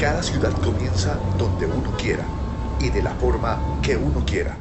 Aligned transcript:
Cada 0.00 0.22
ciudad 0.22 0.52
comienza 0.62 1.18
donde 1.36 1.66
uno 1.66 1.94
quiera 1.98 2.24
y 2.80 2.88
de 2.88 3.02
la 3.02 3.10
forma 3.16 3.60
que 3.82 3.98
uno 3.98 4.24
quiera. 4.24 4.56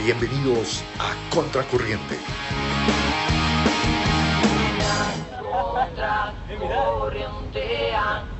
Bienvenidos 0.00 0.84
a 1.00 1.16
Contracorriente. 1.30 2.16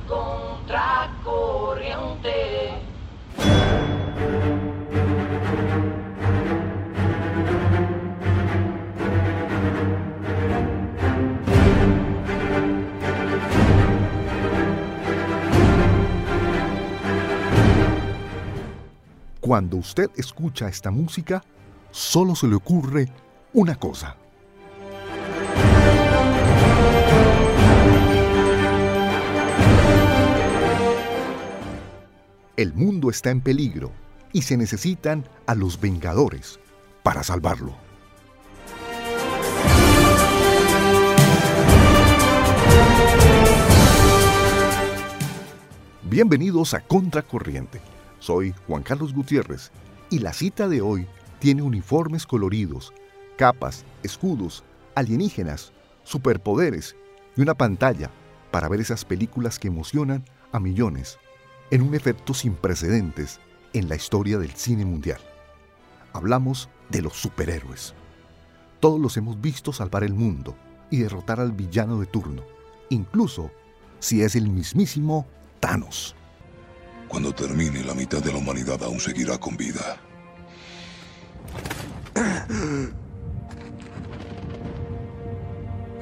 Contracorriente. 0.07 2.88
Cuando 19.49 19.77
usted 19.77 20.11
escucha 20.15 20.67
esta 20.67 20.91
música, 20.91 21.43
solo 21.89 22.35
se 22.35 22.45
le 22.45 22.53
ocurre 22.53 23.07
una 23.51 23.73
cosa. 23.73 24.15
El 32.57 32.75
mundo 32.75 33.09
está 33.09 33.31
en 33.31 33.41
peligro 33.41 33.91
y 34.33 34.43
se 34.43 34.55
necesitan 34.55 35.27
a 35.47 35.55
los 35.55 35.81
Vengadores 35.81 36.59
para 37.01 37.23
salvarlo. 37.23 37.75
Bienvenidos 46.03 46.75
a 46.75 46.81
Contracorriente. 46.81 47.81
Soy 48.19 48.53
Juan 48.67 48.83
Carlos 48.83 49.13
Gutiérrez 49.13 49.71
y 50.09 50.19
la 50.19 50.33
cita 50.33 50.67
de 50.67 50.81
hoy 50.81 51.07
tiene 51.39 51.61
uniformes 51.61 52.25
coloridos, 52.25 52.93
capas, 53.37 53.85
escudos, 54.03 54.63
alienígenas, 54.95 55.71
superpoderes 56.03 56.95
y 57.37 57.41
una 57.41 57.55
pantalla 57.55 58.11
para 58.51 58.67
ver 58.67 58.81
esas 58.81 59.05
películas 59.05 59.57
que 59.57 59.69
emocionan 59.69 60.25
a 60.51 60.59
millones 60.59 61.17
en 61.71 61.81
un 61.81 61.95
efecto 61.95 62.33
sin 62.33 62.55
precedentes 62.55 63.39
en 63.73 63.87
la 63.87 63.95
historia 63.95 64.37
del 64.37 64.51
cine 64.51 64.83
mundial. 64.83 65.19
Hablamos 66.11 66.69
de 66.89 67.01
los 67.01 67.13
superhéroes. 67.13 67.93
Todos 68.79 68.99
los 68.99 69.15
hemos 69.17 69.39
visto 69.39 69.71
salvar 69.71 70.03
el 70.03 70.13
mundo 70.13 70.55
y 70.89 70.97
derrotar 70.97 71.39
al 71.39 71.51
villano 71.51 71.99
de 71.99 72.07
turno, 72.07 72.43
incluso 72.89 73.51
si 73.99 74.23
es 74.23 74.35
el 74.35 74.49
mismísimo 74.49 75.27
Thanos. 75.59 76.15
Cuando 77.09 77.33
termine, 77.33 77.83
la 77.83 77.95
mitad 77.95 78.21
de 78.21 78.31
la 78.31 78.37
humanidad 78.37 78.81
aún 78.83 78.99
seguirá 78.99 79.39
con 79.39 79.57
vida. 79.57 79.97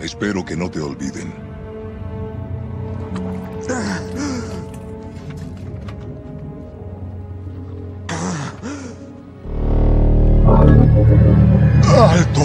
Espero 0.01 0.43
que 0.43 0.57
no 0.57 0.69
te 0.69 0.81
olviden. 0.81 1.33
¡Alto! 11.97 12.41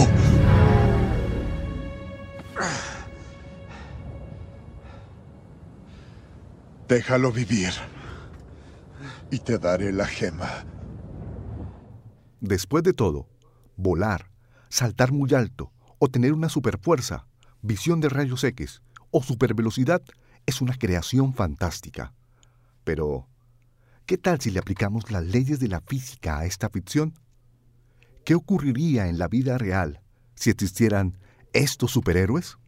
Déjalo 6.88 7.32
vivir. 7.32 7.72
Y 9.32 9.38
te 9.38 9.56
daré 9.58 9.94
la 9.94 10.06
gema. 10.06 10.66
Después 12.42 12.84
de 12.84 12.92
todo, 12.92 13.26
volar, 13.78 14.30
saltar 14.68 15.10
muy 15.10 15.32
alto 15.32 15.72
o 15.98 16.08
tener 16.08 16.34
una 16.34 16.50
superfuerza, 16.50 17.26
visión 17.62 18.02
de 18.02 18.10
rayos 18.10 18.44
X 18.44 18.82
o 19.10 19.22
supervelocidad 19.22 20.02
es 20.44 20.60
una 20.60 20.74
creación 20.76 21.32
fantástica. 21.32 22.12
Pero, 22.84 23.26
¿qué 24.04 24.18
tal 24.18 24.38
si 24.38 24.50
le 24.50 24.58
aplicamos 24.58 25.10
las 25.10 25.24
leyes 25.24 25.60
de 25.60 25.68
la 25.68 25.80
física 25.80 26.38
a 26.38 26.44
esta 26.44 26.68
ficción? 26.68 27.14
¿Qué 28.26 28.34
ocurriría 28.34 29.08
en 29.08 29.18
la 29.18 29.28
vida 29.28 29.56
real 29.56 30.02
si 30.34 30.50
existieran 30.50 31.16
estos 31.54 31.90
superhéroes? 31.90 32.58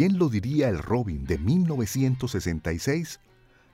Bien 0.00 0.18
lo 0.18 0.30
diría 0.30 0.70
el 0.70 0.78
Robin 0.78 1.26
de 1.26 1.36
1966, 1.36 3.20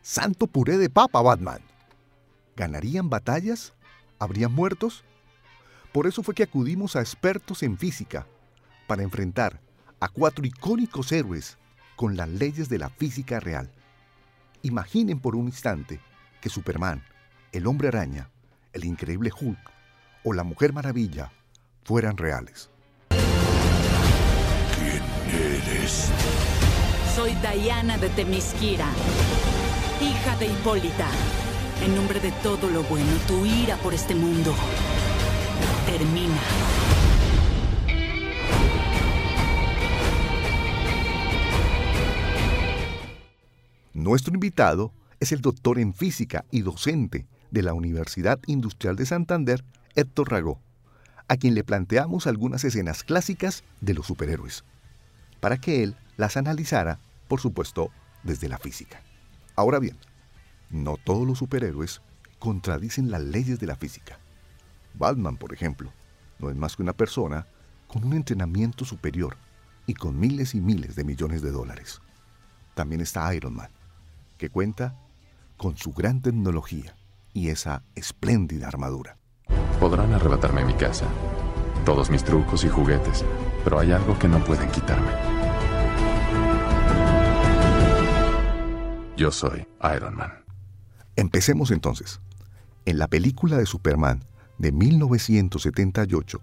santo 0.03 0.48
puré 0.48 0.76
de 0.76 0.91
papa, 0.91 1.22
Batman. 1.22 1.60
¿Ganarían 2.56 3.09
batallas? 3.09 3.75
¿Habrían 4.19 4.53
muertos? 4.53 5.04
Por 5.92 6.09
eso 6.09 6.25
fue 6.25 6.34
que 6.34 6.42
acudimos 6.42 6.97
a 6.97 7.00
expertos 7.00 7.62
en 7.62 7.78
física 7.78 8.26
para 8.88 9.04
enfrentar 9.04 9.60
a 10.00 10.09
cuatro 10.09 10.44
icónicos 10.44 11.12
héroes 11.12 11.59
con 11.94 12.16
las 12.16 12.28
leyes 12.28 12.69
de 12.69 12.78
la 12.78 12.91
física 12.91 13.38
real. 13.38 13.70
Imaginen 14.62 15.20
por 15.20 15.36
un 15.36 15.47
instante 15.47 16.00
que 16.41 16.48
Superman, 16.48 17.04
el 17.53 17.69
hombre 17.69 17.86
araña, 17.86 18.31
el 18.72 18.84
increíble 18.84 19.31
Hulk 19.31 19.70
o 20.25 20.32
la 20.32 20.42
Mujer 20.42 20.72
Maravilla 20.72 21.31
fueran 21.84 22.16
reales. 22.16 22.69
¿Quién 25.31 25.62
eres? 25.62 26.10
Soy 27.14 27.34
Diana 27.34 27.98
de 27.98 28.09
Temisquira, 28.10 28.87
hija 30.00 30.37
de 30.37 30.47
Hipólita. 30.47 31.09
En 31.84 31.94
nombre 31.94 32.20
de 32.20 32.32
todo 32.42 32.70
lo 32.70 32.82
bueno, 32.84 33.10
tu 33.26 33.44
ira 33.44 33.76
por 33.78 33.94
este 33.94 34.15
mundo 34.15 34.54
termina. 35.86 36.36
Nuestro 43.94 44.34
invitado 44.34 44.92
es 45.20 45.32
el 45.32 45.41
doctor 45.41 45.78
en 45.78 45.94
física 45.94 46.44
y 46.50 46.60
docente 46.60 47.26
de 47.50 47.62
la 47.62 47.75
Universidad 47.75 48.38
Industrial 48.47 48.94
de 48.97 49.06
Santander, 49.06 49.65
Héctor 49.94 50.31
Ragó, 50.31 50.60
a 51.28 51.36
quien 51.36 51.54
le 51.54 51.65
planteamos 51.65 52.26
algunas 52.26 52.65
escenas 52.65 53.03
clásicas 53.03 53.65
de 53.81 53.94
los 53.94 54.06
superhéroes, 54.06 54.65
para 55.41 55.58
que 55.58 55.82
él 55.82 55.97
las 56.16 56.36
analizara, 56.36 56.98
por 57.28 57.41
supuesto, 57.41 57.91
desde 58.22 58.48
la 58.48 58.58
física. 58.58 59.02
Ahora 59.54 59.78
bien, 59.78 59.97
no 60.70 60.97
todos 60.97 61.26
los 61.26 61.38
superhéroes 61.38 62.00
contradicen 62.38 63.10
las 63.10 63.22
leyes 63.22 63.58
de 63.58 63.66
la 63.66 63.76
física. 63.76 64.19
Batman, 64.94 65.36
por 65.36 65.52
ejemplo, 65.52 65.92
no 66.38 66.50
es 66.50 66.56
más 66.56 66.76
que 66.76 66.82
una 66.82 66.92
persona 66.92 67.47
con 67.86 68.04
un 68.04 68.14
entrenamiento 68.14 68.84
superior 68.84 69.36
y 69.86 69.94
con 69.94 70.19
miles 70.19 70.54
y 70.54 70.60
miles 70.60 70.97
de 70.97 71.04
millones 71.04 71.42
de 71.42 71.53
dólares. 71.53 72.00
También 72.74 73.00
está 73.00 73.32
Iron 73.34 73.54
Man, 73.54 73.70
que 74.36 74.50
cuenta 74.50 74.97
con 75.56 75.77
su 75.77 75.92
gran 75.92 76.21
tecnología 76.21 76.94
y 77.33 77.48
esa 77.48 77.83
espléndida 77.94 78.68
armadura. 78.68 79.16
Podrán 79.80 80.12
arrebatarme 80.12 80.65
mi 80.65 80.74
casa, 80.74 81.06
todos 81.84 82.10
mis 82.10 82.24
trucos 82.24 82.65
y 82.65 82.68
juguetes, 82.68 83.24
pero 83.65 83.78
hay 83.78 83.92
algo 83.92 84.18
que 84.18 84.28
no 84.28 84.42
pueden 84.44 84.71
quitarme. 84.71 85.25
Yo 89.16 89.33
soy 89.33 89.66
Iron 89.97 90.15
Man. 90.15 90.45
Empecemos 91.16 91.71
entonces. 91.71 92.21
En 92.84 92.98
la 92.98 93.09
película 93.09 93.57
de 93.57 93.65
Superman 93.65 94.22
de 94.59 94.72
1978, 94.72 96.42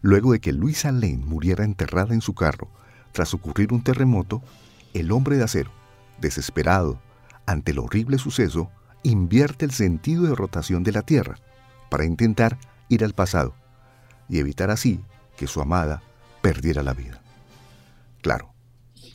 luego 0.00 0.30
de 0.30 0.38
que 0.38 0.52
Luisa 0.52 0.92
Lane 0.92 1.24
muriera 1.26 1.64
enterrada 1.64 2.14
en 2.14 2.20
su 2.20 2.34
carro 2.34 2.70
tras 3.10 3.34
ocurrir 3.34 3.72
un 3.72 3.82
terremoto, 3.82 4.44
el 4.92 5.10
hombre 5.10 5.36
de 5.36 5.42
acero, 5.42 5.72
desesperado 6.20 7.00
ante 7.46 7.72
el 7.72 7.80
horrible 7.80 8.18
suceso, 8.18 8.70
invierte 9.02 9.64
el 9.64 9.72
sentido 9.72 10.22
de 10.22 10.36
rotación 10.36 10.84
de 10.84 10.92
la 10.92 11.02
Tierra 11.02 11.34
para 11.90 12.04
intentar 12.04 12.58
ir 12.88 13.02
al 13.02 13.14
pasado 13.14 13.56
y 14.28 14.38
evitar 14.38 14.70
así 14.70 15.00
que 15.36 15.48
su 15.48 15.60
amada 15.60 16.00
perdiera 16.42 16.84
la 16.84 16.94
vida. 16.94 17.20
Claro, 18.22 18.54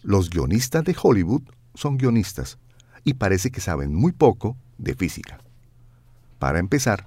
los 0.03 0.29
guionistas 0.29 0.83
de 0.83 0.97
Hollywood 1.01 1.43
son 1.75 1.97
guionistas 1.97 2.59
y 3.03 3.15
parece 3.15 3.51
que 3.51 3.61
saben 3.61 3.93
muy 3.93 4.11
poco 4.11 4.57
de 4.77 4.95
física. 4.95 5.39
Para 6.39 6.59
empezar, 6.59 7.05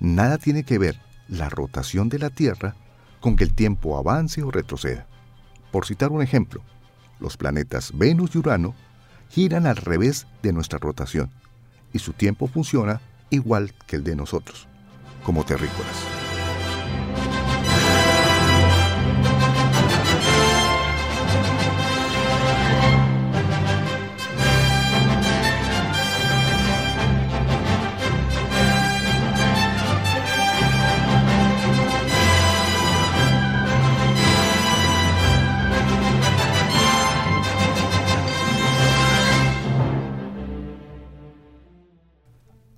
nada 0.00 0.38
tiene 0.38 0.64
que 0.64 0.78
ver 0.78 1.00
la 1.28 1.48
rotación 1.48 2.08
de 2.08 2.18
la 2.18 2.30
Tierra 2.30 2.76
con 3.20 3.36
que 3.36 3.44
el 3.44 3.54
tiempo 3.54 3.98
avance 3.98 4.42
o 4.42 4.50
retroceda. 4.50 5.06
Por 5.72 5.86
citar 5.86 6.12
un 6.12 6.22
ejemplo, 6.22 6.62
los 7.18 7.36
planetas 7.36 7.92
Venus 7.96 8.34
y 8.34 8.38
Urano 8.38 8.74
giran 9.30 9.66
al 9.66 9.76
revés 9.76 10.26
de 10.42 10.52
nuestra 10.52 10.78
rotación 10.78 11.30
y 11.92 11.98
su 11.98 12.12
tiempo 12.12 12.46
funciona 12.46 13.00
igual 13.30 13.74
que 13.86 13.96
el 13.96 14.04
de 14.04 14.16
nosotros, 14.16 14.68
como 15.24 15.44
terrícolas. 15.44 16.15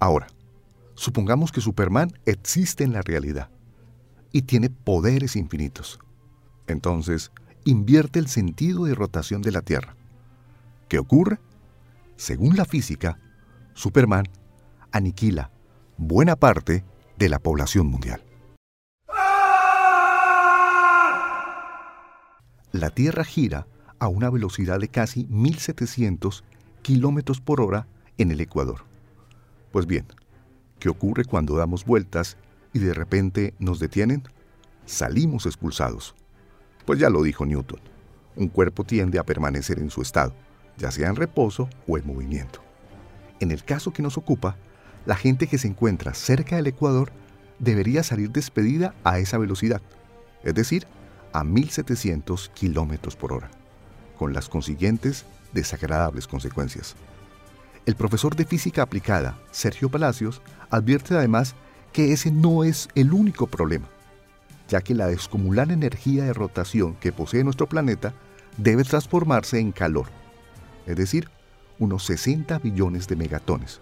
Ahora, 0.09 0.29
supongamos 0.95 1.53
que 1.53 1.61
Superman 1.61 2.19
existe 2.25 2.83
en 2.83 2.95
la 2.95 3.03
realidad 3.03 3.51
y 4.33 4.41
tiene 4.41 4.71
poderes 4.71 5.37
infinitos. 5.37 6.01
Entonces, 6.67 7.31
invierte 7.67 8.19
el 8.19 8.27
sentido 8.27 8.87
de 8.87 8.95
rotación 8.95 9.43
de 9.43 9.53
la 9.53 9.61
Tierra. 9.61 9.97
¿Qué 10.89 10.99
ocurre? 10.99 11.41
Según 12.17 12.57
la 12.57 12.65
física, 12.65 13.21
Superman 13.75 14.25
aniquila 14.93 15.51
buena 15.99 16.37
parte 16.37 16.87
de 17.19 17.29
la 17.29 17.39
población 17.39 17.89
mundial. 17.89 18.25
La 22.73 22.89
Tierra 22.95 23.25
gira 23.25 23.67
a 23.99 24.09
una 24.09 24.31
velocidad 24.31 24.81
de 24.81 24.89
casi 24.89 25.27
1700 25.27 26.45
kilómetros 26.81 27.43
por 27.43 27.61
hora 27.61 27.87
en 28.17 28.31
el 28.31 28.41
Ecuador. 28.41 28.88
Pues 29.73 29.87
bien, 29.87 30.07
¿qué 30.79 30.89
ocurre 30.89 31.25
cuando 31.25 31.57
damos 31.57 31.85
vueltas 31.85 32.37
y 32.73 32.79
de 32.79 32.95
repente 32.95 33.55
nos 33.59 33.79
detienen? 33.79 34.23
Salimos 34.87 35.47
expulsados. 35.47 36.15
Pues 36.87 36.99
ya 36.99 37.11
lo 37.11 37.23
dijo 37.23 37.45
Newton, 37.45 37.81
un 38.37 38.49
cuerpo 38.49 38.85
tiende 38.85 39.19
a 39.19 39.25
permanecer 39.25 39.79
en 39.79 39.91
su 39.91 40.01
estado, 40.01 40.35
ya 40.79 40.91
sea 40.91 41.09
en 41.09 41.17
reposo 41.17 41.69
o 41.87 41.99
en 41.99 42.07
movimiento. 42.07 42.63
En 43.41 43.51
el 43.51 43.63
caso 43.63 43.93
que 43.93 44.03
nos 44.03 44.17
ocupa, 44.17 44.57
la 45.05 45.17
gente 45.17 45.47
que 45.47 45.59
se 45.59 45.69
encuentra 45.69 46.15
cerca 46.15 46.57
del 46.57 46.69
Ecuador 46.69 47.13
debería 47.59 48.03
salir 48.03 48.31
despedida 48.31 48.95
a 49.05 49.19
esa 49.19 49.39
velocidad, 49.39 49.83
es 50.45 50.55
decir, 50.55 50.87
a 51.33 51.45
1700 51.45 52.51
kilómetros 52.55 53.17
por 53.17 53.33
hora, 53.33 53.51
con 54.17 54.33
las 54.33 54.49
consiguientes 54.49 55.27
desagradables 55.53 56.27
consecuencias. 56.27 56.97
El 57.89 57.97
profesor 57.97 58.37
de 58.37 58.45
física 58.45 58.83
aplicada, 58.83 59.39
Sergio 59.51 59.91
Palacios, 59.91 60.43
advierte 60.69 61.15
además 61.15 61.55
que 61.91 62.13
ese 62.13 62.31
no 62.31 62.63
es 62.63 62.91
el 62.95 63.15
único 63.15 63.47
problema, 63.47 63.89
ya 64.69 64.83
que 64.83 64.95
la 64.95 65.07
descomunal 65.07 65.71
energía 65.71 66.25
de 66.25 66.35
rotación 66.35 66.97
que 66.97 67.13
posee 67.13 67.45
nuestro 67.45 67.67
planeta 67.67 68.13
debe 68.59 68.85
transformarse 68.85 69.59
en 69.59 69.73
calor, 69.73 70.09
es 70.85 70.97
decir, 70.97 71.31
unos 71.79 72.05
60 72.05 72.59
billones 72.59 73.09
de 73.09 73.17
megatones, 73.17 73.81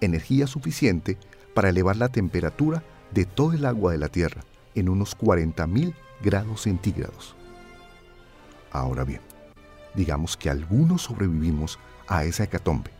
energía 0.00 0.48
suficiente 0.48 1.16
para 1.54 1.68
elevar 1.68 1.94
la 1.94 2.08
temperatura 2.08 2.82
de 3.12 3.26
todo 3.26 3.52
el 3.52 3.64
agua 3.64 3.92
de 3.92 3.98
la 3.98 4.08
Tierra 4.08 4.42
en 4.74 4.88
unos 4.88 5.16
40.000 5.16 5.94
grados 6.20 6.62
centígrados. 6.62 7.36
Ahora 8.72 9.04
bien, 9.04 9.20
digamos 9.94 10.36
que 10.36 10.50
algunos 10.50 11.02
sobrevivimos 11.02 11.78
a 12.08 12.24
esa 12.24 12.42
hecatombe 12.42 12.90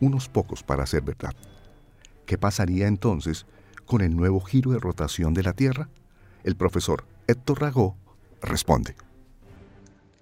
unos 0.00 0.28
pocos 0.28 0.62
para 0.62 0.86
ser 0.86 1.02
verdad. 1.02 1.34
¿Qué 2.26 2.38
pasaría 2.38 2.86
entonces 2.86 3.46
con 3.86 4.00
el 4.00 4.16
nuevo 4.16 4.40
giro 4.40 4.72
de 4.72 4.78
rotación 4.78 5.34
de 5.34 5.42
la 5.42 5.52
Tierra? 5.52 5.88
El 6.44 6.56
profesor 6.56 7.04
Héctor 7.26 7.60
Ragó 7.60 7.96
responde. 8.40 8.94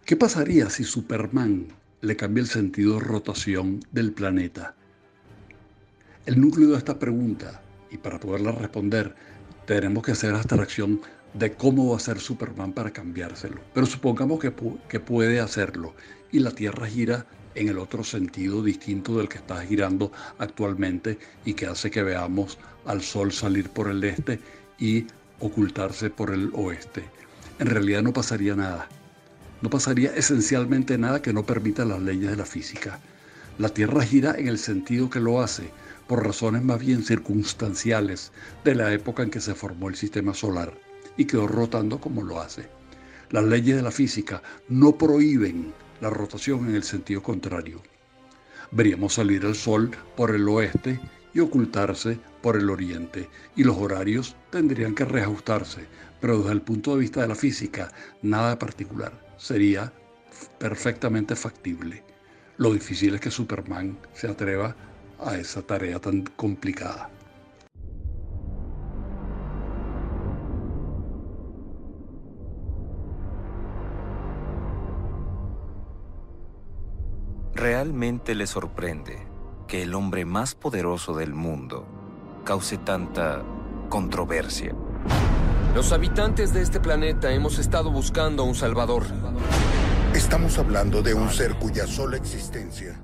¿Qué 0.05 0.17
pasaría 0.17 0.71
si 0.71 0.85
Superman 0.85 1.69
le 2.01 2.17
cambia 2.17 2.41
el 2.41 2.49
sentido 2.49 2.95
de 2.95 3.01
rotación 3.01 3.81
del 3.93 4.13
planeta? 4.13 4.75
El 6.27 6.41
núcleo 6.41 6.71
de 6.71 6.79
esta 6.79 6.99
pregunta, 6.99 7.63
y 7.91 7.99
para 7.99 8.19
poderla 8.19 8.53
responder, 8.53 9.15
tenemos 9.67 10.03
que 10.03 10.13
hacer 10.13 10.35
abstracción 10.35 11.01
de 11.35 11.55
cómo 11.55 11.91
va 11.91 11.97
a 11.97 12.01
ser 12.01 12.21
Superman 12.21 12.73
para 12.73 12.91
cambiárselo. 12.91 13.61
Pero 13.75 13.87
supongamos 13.87 14.41
que, 14.41 14.53
que 14.89 15.01
puede 15.01 15.41
hacerlo 15.41 15.95
y 16.33 16.41
la 16.41 16.51
Tierra 16.51 16.87
gira 16.87 17.27
en 17.55 17.69
el 17.69 17.79
otro 17.79 18.05
sentido 18.05 18.63
distinto 18.63 19.17
del 19.17 19.29
que 19.29 19.39
está 19.39 19.61
girando 19.65 20.13
actualmente 20.39 21.19
y 21.45 21.55
que 21.55 21.67
hace 21.67 21.91
que 21.91 22.03
veamos 22.03 22.59
al 22.85 23.03
Sol 23.03 23.33
salir 23.33 23.71
por 23.71 23.89
el 23.89 24.03
este 24.05 24.41
y 24.79 25.07
ocultarse 25.41 26.11
por 26.11 26.33
el 26.33 26.51
oeste. 26.55 27.05
En 27.59 27.67
realidad 27.67 28.03
no 28.03 28.13
pasaría 28.13 28.55
nada. 28.55 28.89
No 29.61 29.71
pasaría 29.71 30.15
esencialmente 30.15 30.97
nada 30.99 31.21
que 31.21 31.33
no 31.33 31.45
permita 31.45 31.85
las 31.85 32.01
leyes 32.01 32.31
de 32.31 32.37
la 32.37 32.47
física. 32.47 33.01
La 33.59 33.69
Tierra 33.69 34.03
gira 34.03 34.37
en 34.39 34.47
el 34.47 34.59
sentido 34.59 35.11
que 35.11 35.19
lo 35.19 35.41
hace, 35.41 35.71
por 36.07 36.25
razones 36.25 36.63
más 36.63 36.79
bien 36.79 37.03
circunstanciales 37.03 38.33
de 38.65 38.75
la 38.75 38.93
época 38.93 39.23
en 39.23 39.31
que 39.31 39.41
se 39.41 39.55
formó 39.55 39.89
el 39.89 39.97
sistema 39.97 40.33
solar 40.33 40.73
y 41.17 41.25
quedó 41.25 41.49
rotando 41.49 42.01
como 42.01 42.23
lo 42.23 42.41
hace. 42.41 42.69
Las 43.31 43.45
leyes 43.45 43.77
de 43.77 43.83
la 43.83 43.91
física 43.91 44.43
no 44.69 44.97
prohíben 44.97 45.75
la 46.01 46.11
rotación 46.11 46.69
en 46.69 46.77
el 46.77 46.83
sentido 46.83 47.23
contrario. 47.23 47.83
Veríamos 48.71 49.15
salir 49.15 49.45
el 49.45 49.55
sol 49.55 49.91
por 50.17 50.35
el 50.35 50.49
oeste 50.49 51.01
y 51.35 51.41
ocultarse 51.41 52.19
por 52.43 52.57
el 52.57 52.71
oriente, 52.71 53.29
y 53.57 53.65
los 53.65 53.77
horarios 53.77 54.37
tendrían 54.51 54.95
que 54.95 55.05
reajustarse, 55.05 55.87
pero 56.21 56.39
desde 56.39 56.53
el 56.53 56.63
punto 56.63 56.95
de 56.95 57.01
vista 57.01 57.21
de 57.21 57.29
la 57.29 57.35
física, 57.35 57.93
nada 58.23 58.59
particular. 58.59 59.13
Sería 59.37 59.93
perfectamente 60.59 61.37
factible. 61.37 62.03
Lo 62.57 62.73
difícil 62.73 63.15
es 63.15 63.21
que 63.21 63.31
Superman 63.31 63.99
se 64.15 64.29
atreva 64.29 64.75
a 65.21 65.37
esa 65.37 65.63
tarea 65.63 65.99
tan 65.99 66.23
complicada. 66.37 67.11
¿Realmente 77.59 78.37
le 78.37 78.47
sorprende 78.47 79.19
que 79.67 79.83
el 79.83 79.93
hombre 79.95 80.25
más 80.25 80.55
poderoso 80.55 81.17
del 81.17 81.35
mundo 81.35 81.89
cause 82.45 82.79
tanta 82.79 83.43
controversia? 83.89 84.77
Los 85.75 85.91
habitantes 85.91 86.55
de 86.55 86.63
este 86.63 86.79
planeta 86.79 87.33
hemos 87.33 87.59
estado 87.59 87.91
buscando 87.91 88.45
a 88.45 88.47
un 88.47 88.55
salvador. 88.55 89.03
Estamos 90.15 90.57
hablando 90.57 91.03
de 91.03 91.15
un 91.15 91.31
ser 91.31 91.57
cuya 91.57 91.89
sola 91.89 92.17
existencia. 92.17 93.03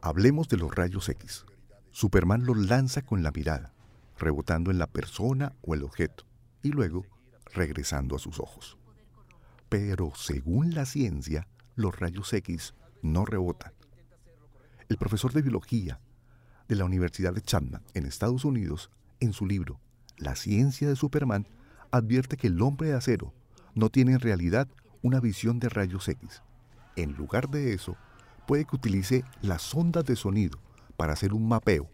Hablemos 0.00 0.48
de 0.48 0.56
los 0.56 0.74
rayos 0.74 1.08
X. 1.08 1.46
Superman 1.92 2.44
los 2.44 2.56
lanza 2.56 3.02
con 3.02 3.22
la 3.22 3.30
mirada, 3.30 3.74
rebotando 4.18 4.72
en 4.72 4.80
la 4.80 4.88
persona 4.88 5.52
o 5.62 5.74
el 5.74 5.84
objeto, 5.84 6.24
y 6.62 6.70
luego 6.70 7.06
regresando 7.52 8.16
a 8.16 8.18
sus 8.18 8.40
ojos. 8.40 8.76
Pero 9.68 10.10
según 10.16 10.74
la 10.74 10.84
ciencia, 10.84 11.46
los 11.76 11.96
rayos 11.96 12.32
X 12.32 12.74
no 13.04 13.24
rebotan. 13.26 13.72
El 14.88 14.96
profesor 14.96 15.32
de 15.32 15.42
biología 15.42 16.00
de 16.68 16.74
la 16.74 16.86
Universidad 16.86 17.34
de 17.34 17.42
Chapman 17.42 17.82
en 17.92 18.06
Estados 18.06 18.44
Unidos, 18.44 18.90
en 19.20 19.32
su 19.32 19.46
libro 19.46 19.78
La 20.16 20.34
ciencia 20.34 20.88
de 20.88 20.96
Superman, 20.96 21.46
advierte 21.90 22.38
que 22.38 22.46
el 22.46 22.60
hombre 22.62 22.88
de 22.88 22.94
acero 22.94 23.34
no 23.74 23.90
tiene 23.90 24.12
en 24.12 24.20
realidad 24.20 24.68
una 25.02 25.20
visión 25.20 25.60
de 25.60 25.68
rayos 25.68 26.08
X. 26.08 26.42
En 26.96 27.12
lugar 27.12 27.50
de 27.50 27.74
eso, 27.74 27.96
puede 28.46 28.64
que 28.64 28.76
utilice 28.76 29.24
las 29.42 29.74
ondas 29.74 30.06
de 30.06 30.16
sonido 30.16 30.58
para 30.96 31.12
hacer 31.12 31.34
un 31.34 31.46
mapeo 31.46 31.90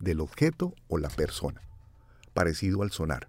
del 0.00 0.20
objeto 0.20 0.74
o 0.88 0.98
la 0.98 1.08
persona, 1.08 1.62
parecido 2.34 2.82
al 2.82 2.90
sonar. 2.90 3.28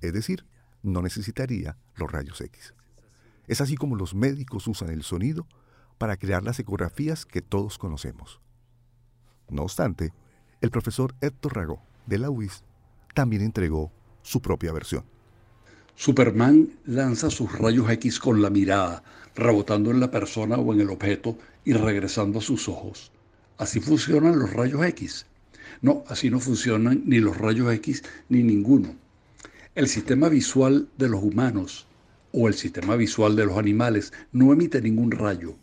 Es 0.00 0.12
decir, 0.12 0.46
no 0.82 1.02
necesitaría 1.02 1.76
los 1.96 2.12
rayos 2.12 2.40
X. 2.40 2.74
Es 3.48 3.60
así 3.60 3.76
como 3.76 3.96
los 3.96 4.14
médicos 4.14 4.68
usan 4.68 4.90
el 4.90 5.02
sonido 5.02 5.48
para 6.02 6.16
crear 6.16 6.42
las 6.42 6.58
ecografías 6.58 7.24
que 7.24 7.42
todos 7.42 7.78
conocemos. 7.78 8.40
No 9.48 9.62
obstante, 9.62 10.12
el 10.60 10.72
profesor 10.72 11.14
Héctor 11.20 11.54
Ragó 11.54 11.80
de 12.06 12.18
la 12.18 12.28
UIS 12.28 12.64
también 13.14 13.40
entregó 13.40 13.92
su 14.22 14.42
propia 14.42 14.72
versión. 14.72 15.04
Superman 15.94 16.70
lanza 16.86 17.30
sus 17.30 17.56
rayos 17.56 17.88
X 17.88 18.18
con 18.18 18.42
la 18.42 18.50
mirada, 18.50 19.04
rebotando 19.36 19.92
en 19.92 20.00
la 20.00 20.10
persona 20.10 20.56
o 20.56 20.74
en 20.74 20.80
el 20.80 20.90
objeto 20.90 21.38
y 21.64 21.72
regresando 21.72 22.40
a 22.40 22.42
sus 22.42 22.68
ojos. 22.68 23.12
Así 23.56 23.78
funcionan 23.78 24.40
los 24.40 24.52
rayos 24.52 24.84
X. 24.84 25.26
No, 25.82 26.02
así 26.08 26.30
no 26.30 26.40
funcionan 26.40 27.04
ni 27.06 27.20
los 27.20 27.38
rayos 27.38 27.72
X 27.74 28.02
ni 28.28 28.42
ninguno. 28.42 28.96
El 29.76 29.86
sistema 29.86 30.28
visual 30.28 30.88
de 30.98 31.08
los 31.08 31.22
humanos 31.22 31.86
o 32.32 32.48
el 32.48 32.54
sistema 32.54 32.96
visual 32.96 33.36
de 33.36 33.46
los 33.46 33.56
animales 33.56 34.12
no 34.32 34.52
emite 34.52 34.82
ningún 34.82 35.12
rayo. 35.12 35.54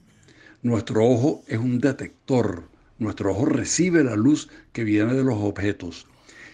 Nuestro 0.62 1.06
ojo 1.06 1.42
es 1.48 1.58
un 1.58 1.80
detector. 1.80 2.64
Nuestro 2.98 3.32
ojo 3.32 3.46
recibe 3.46 4.04
la 4.04 4.18
luz 4.18 4.50
que 4.74 4.84
viene 4.84 5.14
de 5.14 5.24
los 5.24 5.38
objetos 5.38 6.06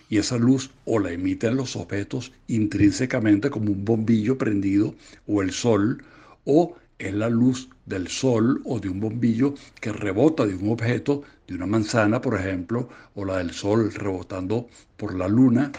y 0.09 0.19
esa 0.19 0.38
luz 0.38 0.69
o 0.85 1.00
la 1.00 1.12
emiten 1.12 1.55
los 1.55 1.75
objetos 1.75 2.31
intrínsecamente 2.47 3.50
como 3.50 3.71
un 3.71 3.83
bombillo 3.83 4.38
prendido 4.38 4.93
o 5.25 5.41
el 5.41 5.50
sol 5.50 6.03
o 6.43 6.75
es 7.00 7.15
la 7.15 7.29
luz 7.29 7.67
del 7.88 8.07
sol 8.07 8.62
o 8.63 8.79
de 8.79 8.89
un 8.89 9.00
bombillo 9.00 9.55
que 9.81 9.91
rebota 9.91 10.45
de 10.45 10.53
un 10.53 10.69
objeto, 10.69 11.24
de 11.47 11.55
una 11.55 11.65
manzana, 11.65 12.21
por 12.21 12.35
ejemplo, 12.35 12.88
o 13.15 13.25
la 13.25 13.39
del 13.39 13.53
sol 13.53 13.91
rebotando 13.91 14.69
por 14.97 15.15
la 15.15 15.27
luna, 15.27 15.71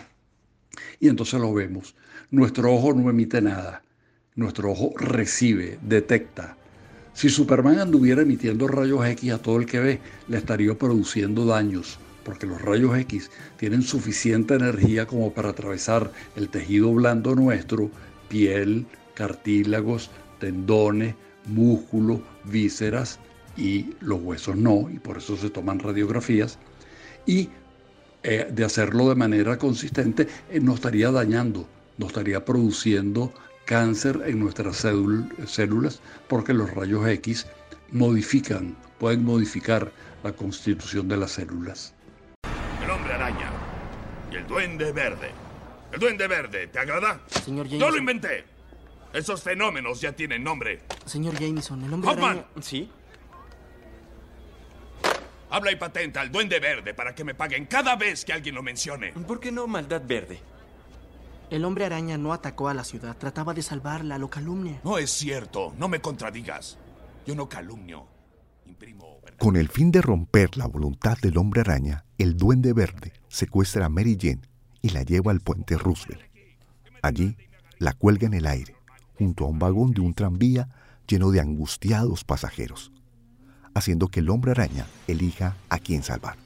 y 0.98 1.08
entonces 1.08 1.40
lo 1.40 1.54
vemos. 1.54 1.94
Nuestro 2.32 2.74
ojo 2.74 2.92
no 2.92 3.08
emite 3.08 3.40
nada, 3.40 3.84
nuestro 4.34 4.72
ojo 4.72 4.92
recibe, 4.98 5.78
detecta. 5.80 6.56
Si 7.16 7.30
Superman 7.30 7.78
anduviera 7.78 8.20
emitiendo 8.20 8.68
rayos 8.68 9.06
X 9.06 9.32
a 9.32 9.38
todo 9.38 9.56
el 9.56 9.64
que 9.64 9.80
ve, 9.80 10.00
le 10.28 10.36
estaría 10.36 10.76
produciendo 10.76 11.46
daños, 11.46 11.98
porque 12.22 12.46
los 12.46 12.60
rayos 12.60 12.94
X 12.98 13.30
tienen 13.56 13.80
suficiente 13.80 14.52
energía 14.52 15.06
como 15.06 15.32
para 15.32 15.48
atravesar 15.48 16.12
el 16.36 16.50
tejido 16.50 16.92
blando 16.92 17.34
nuestro, 17.34 17.90
piel, 18.28 18.84
cartílagos, 19.14 20.10
tendones, 20.40 21.14
músculos, 21.46 22.20
vísceras 22.44 23.18
y 23.56 23.94
los 24.00 24.20
huesos 24.20 24.54
no, 24.54 24.90
y 24.90 24.98
por 24.98 25.16
eso 25.16 25.38
se 25.38 25.48
toman 25.48 25.78
radiografías. 25.78 26.58
Y 27.24 27.48
eh, 28.24 28.46
de 28.52 28.62
hacerlo 28.62 29.08
de 29.08 29.14
manera 29.14 29.56
consistente, 29.56 30.28
eh, 30.50 30.60
nos 30.60 30.74
estaría 30.74 31.10
dañando, 31.10 31.66
nos 31.96 32.08
estaría 32.08 32.44
produciendo 32.44 33.32
cáncer 33.66 34.22
en 34.24 34.38
nuestras 34.38 34.76
células, 34.76 36.00
porque 36.28 36.54
los 36.54 36.70
rayos 36.70 37.06
X 37.08 37.46
modifican, 37.90 38.74
pueden 38.98 39.24
modificar 39.24 39.92
la 40.22 40.32
constitución 40.32 41.08
de 41.08 41.18
las 41.18 41.32
células. 41.32 41.92
El 42.82 42.90
hombre 42.90 43.12
araña 43.12 43.50
y 44.32 44.36
el 44.36 44.46
duende 44.46 44.92
verde. 44.92 45.30
El 45.92 46.00
duende 46.00 46.26
verde, 46.26 46.68
¿te 46.68 46.78
agrada? 46.78 47.20
Señor 47.44 47.70
No 47.72 47.90
lo 47.90 47.98
inventé. 47.98 48.44
Esos 49.12 49.42
fenómenos 49.42 50.00
ya 50.00 50.12
tienen 50.12 50.42
nombre. 50.42 50.82
Señor 51.04 51.38
Jameson, 51.38 51.84
el 51.84 51.92
hombre 51.92 52.10
Hoffman. 52.10 52.30
araña... 52.30 52.46
¿Sí? 52.60 52.90
Habla 55.50 55.72
y 55.72 55.76
patenta 55.76 56.20
al 56.20 56.30
duende 56.30 56.58
verde 56.60 56.92
para 56.92 57.14
que 57.14 57.24
me 57.24 57.34
paguen 57.34 57.66
cada 57.66 57.96
vez 57.96 58.24
que 58.24 58.32
alguien 58.32 58.54
lo 58.54 58.62
mencione. 58.62 59.12
¿Por 59.12 59.40
qué 59.40 59.52
no 59.52 59.66
maldad 59.66 60.02
verde? 60.04 60.40
El 61.48 61.64
hombre 61.64 61.84
araña 61.84 62.18
no 62.18 62.32
atacó 62.32 62.68
a 62.68 62.74
la 62.74 62.82
ciudad, 62.82 63.16
trataba 63.16 63.54
de 63.54 63.62
salvarla, 63.62 64.18
lo 64.18 64.28
calumnia. 64.28 64.80
No 64.82 64.98
es 64.98 65.10
cierto, 65.10 65.72
no 65.78 65.86
me 65.86 66.00
contradigas. 66.00 66.76
Yo 67.24 67.36
no 67.36 67.48
calumnio. 67.48 68.06
Con 69.38 69.56
el 69.56 69.68
fin 69.68 69.92
de 69.92 70.02
romper 70.02 70.56
la 70.56 70.66
voluntad 70.66 71.16
del 71.22 71.38
hombre 71.38 71.60
araña, 71.60 72.04
el 72.18 72.36
duende 72.36 72.72
verde 72.72 73.12
secuestra 73.28 73.86
a 73.86 73.88
Mary 73.88 74.18
Jane 74.20 74.40
y 74.82 74.88
la 74.90 75.02
lleva 75.02 75.30
al 75.30 75.40
puente 75.40 75.78
Roosevelt. 75.78 76.22
Allí 77.02 77.36
la 77.78 77.92
cuelga 77.92 78.26
en 78.26 78.34
el 78.34 78.46
aire, 78.46 78.74
junto 79.16 79.44
a 79.44 79.48
un 79.48 79.60
vagón 79.60 79.92
de 79.92 80.00
un 80.00 80.14
tranvía 80.14 80.68
lleno 81.06 81.30
de 81.30 81.40
angustiados 81.40 82.24
pasajeros, 82.24 82.90
haciendo 83.72 84.08
que 84.08 84.20
el 84.20 84.30
hombre 84.30 84.50
araña 84.50 84.86
elija 85.06 85.56
a 85.68 85.78
quién 85.78 86.02
salvar. 86.02 86.36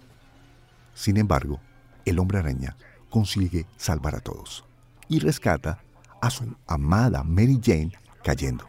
Sin 0.94 1.16
embargo, 1.16 1.58
el 2.04 2.18
hombre 2.18 2.38
araña 2.38 2.76
consigue 3.08 3.66
salvar 3.78 4.14
a 4.14 4.20
todos 4.20 4.64
y 5.10 5.18
rescata 5.18 5.82
a 6.22 6.30
su 6.30 6.56
amada 6.66 7.22
Mary 7.24 7.60
Jane 7.62 7.92
cayendo. 8.22 8.64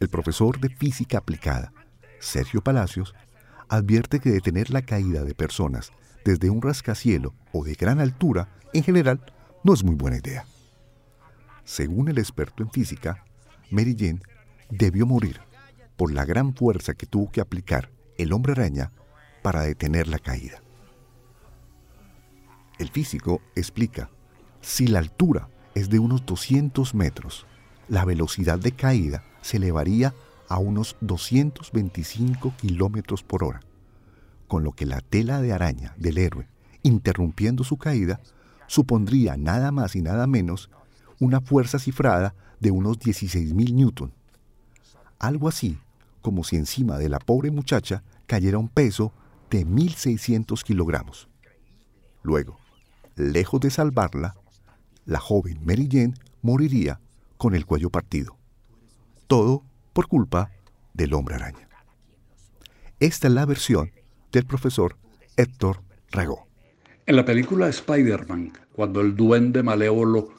El 0.00 0.08
profesor 0.08 0.58
de 0.58 0.70
física 0.70 1.18
aplicada, 1.18 1.72
Sergio 2.18 2.62
Palacios, 2.62 3.14
advierte 3.68 4.20
que 4.20 4.30
detener 4.30 4.70
la 4.70 4.82
caída 4.82 5.22
de 5.22 5.34
personas 5.34 5.92
desde 6.24 6.50
un 6.50 6.62
rascacielo 6.62 7.34
o 7.52 7.62
de 7.62 7.74
gran 7.74 8.00
altura, 8.00 8.48
en 8.72 8.82
general, 8.82 9.20
no 9.62 9.74
es 9.74 9.84
muy 9.84 9.94
buena 9.94 10.16
idea. 10.16 10.46
Según 11.64 12.08
el 12.08 12.18
experto 12.18 12.62
en 12.62 12.70
física, 12.70 13.24
Mary 13.70 13.94
Jane 13.98 14.20
debió 14.70 15.06
morir 15.06 15.40
por 15.96 16.12
la 16.12 16.24
gran 16.24 16.54
fuerza 16.54 16.94
que 16.94 17.06
tuvo 17.06 17.30
que 17.30 17.40
aplicar 17.40 17.90
el 18.16 18.32
hombre 18.32 18.52
araña 18.52 18.92
para 19.42 19.62
detener 19.62 20.08
la 20.08 20.18
caída. 20.18 20.62
El 22.78 22.88
físico 22.90 23.40
explica, 23.54 24.10
si 24.66 24.88
la 24.88 24.98
altura 24.98 25.48
es 25.76 25.90
de 25.90 26.00
unos 26.00 26.26
200 26.26 26.96
metros, 26.96 27.46
la 27.86 28.04
velocidad 28.04 28.58
de 28.58 28.72
caída 28.72 29.22
se 29.40 29.58
elevaría 29.58 30.12
a 30.48 30.58
unos 30.58 30.96
225 31.02 32.52
kilómetros 32.56 33.22
por 33.22 33.44
hora, 33.44 33.60
con 34.48 34.64
lo 34.64 34.72
que 34.72 34.84
la 34.84 35.00
tela 35.02 35.40
de 35.40 35.52
araña 35.52 35.94
del 35.98 36.18
héroe, 36.18 36.48
interrumpiendo 36.82 37.62
su 37.62 37.76
caída, 37.76 38.20
supondría 38.66 39.36
nada 39.36 39.70
más 39.70 39.94
y 39.94 40.02
nada 40.02 40.26
menos 40.26 40.68
una 41.20 41.40
fuerza 41.40 41.78
cifrada 41.78 42.34
de 42.58 42.72
unos 42.72 42.98
16.000 42.98 43.72
newton. 43.72 44.12
Algo 45.20 45.46
así 45.46 45.78
como 46.22 46.42
si 46.42 46.56
encima 46.56 46.98
de 46.98 47.08
la 47.08 47.20
pobre 47.20 47.52
muchacha 47.52 48.02
cayera 48.26 48.58
un 48.58 48.68
peso 48.68 49.12
de 49.48 49.64
1.600 49.64 50.64
kilogramos. 50.64 51.28
Luego, 52.24 52.58
lejos 53.14 53.60
de 53.60 53.70
salvarla, 53.70 54.34
la 55.06 55.20
joven 55.20 55.58
Mary 55.64 55.88
Jane 55.90 56.14
moriría 56.42 57.00
con 57.38 57.54
el 57.54 57.64
cuello 57.64 57.90
partido. 57.90 58.36
Todo 59.26 59.64
por 59.92 60.08
culpa 60.08 60.50
del 60.92 61.14
hombre 61.14 61.36
araña. 61.36 61.68
Esta 63.00 63.28
es 63.28 63.34
la 63.34 63.46
versión 63.46 63.92
del 64.32 64.44
profesor 64.44 64.96
Héctor 65.36 65.82
Ragó. 66.10 66.46
En 67.06 67.16
la 67.16 67.24
película 67.24 67.68
Spider-Man, 67.68 68.52
cuando 68.74 69.00
el 69.00 69.14
duende 69.14 69.62
malévolo, 69.62 70.30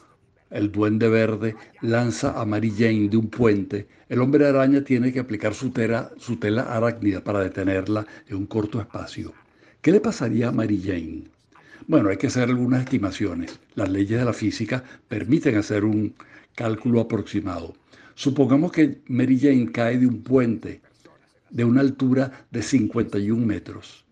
el 0.50 0.72
duende 0.72 1.08
verde, 1.08 1.56
lanza 1.82 2.40
a 2.40 2.46
Mary 2.46 2.72
Jane 2.72 3.10
de 3.10 3.18
un 3.18 3.30
puente, 3.30 3.88
el 4.10 4.22
hombre 4.22 4.48
araña 4.48 4.82
tiene 4.84 5.14
que 5.14 5.20
aplicar 5.20 5.54
su 5.54 5.72
tela, 5.72 6.12
su 6.18 6.38
tela 6.38 6.64
arácnida 6.64 7.24
para 7.24 7.40
detenerla 7.40 8.06
en 8.28 8.38
un 8.38 8.46
corto 8.48 8.82
espacio. 8.82 9.34
¿Qué 9.82 9.92
le 9.92 10.02
pasaría 10.02 10.50
a 10.50 10.52
Mary 10.52 10.82
Jane? 10.84 11.37
Bueno, 11.88 12.10
hay 12.10 12.18
que 12.18 12.28
hacer 12.28 12.50
algunas 12.50 12.84
estimaciones. 12.84 13.62
Las 13.76 13.90
leyes 13.90 14.20
de 14.20 14.26
la 14.26 14.34
física 14.34 14.84
permiten 15.08 15.56
hacer 15.56 15.86
un 15.86 16.14
cálculo 16.54 17.00
aproximado. 17.00 17.76
Supongamos 18.14 18.74
que 18.74 19.00
Mary 19.08 19.40
Jane 19.40 19.72
cae 19.72 19.98
de 19.98 20.06
un 20.06 20.22
puente 20.22 20.82
de 21.50 21.64
una 21.64 21.80
altura 21.80 22.46
de 22.52 22.62
51 22.62 23.46
metros. 23.46 24.04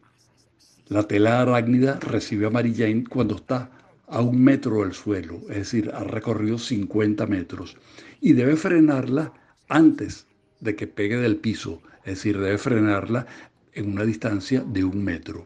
La 0.88 1.04
tela 1.04 1.42
arácnida 1.42 2.00
recibe 2.00 2.46
a 2.46 2.50
Mary 2.50 2.74
Jane 2.74 3.04
cuando 3.10 3.36
está 3.36 3.70
a 4.08 4.22
un 4.22 4.42
metro 4.42 4.82
del 4.82 4.94
suelo, 4.94 5.42
es 5.50 5.58
decir, 5.58 5.92
ha 5.94 6.06
recorrido 6.06 6.58
50 6.58 7.26
metros, 7.28 7.76
y 8.22 8.32
debe 8.32 8.56
frenarla 8.56 9.34
antes 9.68 10.28
de 10.62 10.78
que 10.78 10.88
pegue 10.88 11.18
del 11.18 11.36
piso, 11.36 11.82
es 12.06 12.16
decir, 12.16 12.40
debe 12.40 12.58
frenarla 12.58 13.28
en 13.74 13.92
una 13.92 14.06
distancia 14.06 14.62
de 14.62 14.86
un 14.86 15.04
metro. 15.04 15.46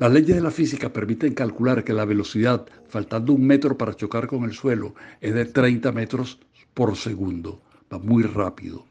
Las 0.00 0.10
leyes 0.12 0.34
de 0.34 0.40
la 0.40 0.50
física 0.50 0.90
permiten 0.90 1.34
calcular 1.34 1.84
que 1.84 1.92
la 1.92 2.06
velocidad, 2.06 2.64
faltando 2.88 3.34
un 3.34 3.46
metro 3.46 3.76
para 3.76 3.92
chocar 3.92 4.28
con 4.28 4.44
el 4.44 4.54
suelo, 4.54 4.94
es 5.20 5.34
de 5.34 5.44
30 5.44 5.92
metros 5.92 6.38
por 6.72 6.96
segundo. 6.96 7.60
Va 7.92 7.98
muy 7.98 8.22
rápido. 8.22 8.86